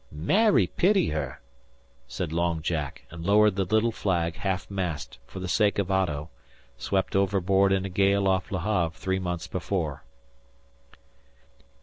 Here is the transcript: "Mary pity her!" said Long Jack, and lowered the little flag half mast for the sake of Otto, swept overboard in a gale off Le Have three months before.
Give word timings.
"Mary 0.11 0.65
pity 0.65 1.09
her!" 1.09 1.39
said 2.07 2.33
Long 2.33 2.63
Jack, 2.63 3.05
and 3.11 3.23
lowered 3.23 3.55
the 3.55 3.65
little 3.65 3.91
flag 3.91 4.35
half 4.37 4.67
mast 4.67 5.19
for 5.27 5.39
the 5.39 5.47
sake 5.47 5.77
of 5.77 5.91
Otto, 5.91 6.31
swept 6.75 7.15
overboard 7.15 7.71
in 7.71 7.85
a 7.85 7.89
gale 7.89 8.27
off 8.27 8.51
Le 8.51 8.61
Have 8.61 8.95
three 8.95 9.19
months 9.19 9.45
before. 9.45 10.03